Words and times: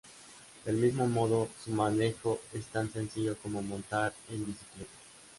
Del 0.65 0.77
mismo 0.77 1.05
modo, 1.07 1.47
su 1.63 1.69
manejo 1.69 2.41
es 2.53 2.65
tan 2.65 2.91
sencillo 2.91 3.37
como 3.37 3.61
montar 3.61 4.11
en 4.31 4.47
bicicleta. 4.47 4.89